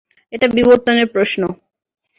[0.33, 1.41] এটা বিবর্তনের প্রশ্ন।